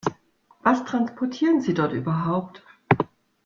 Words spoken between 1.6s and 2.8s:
Sie dort überhaupt?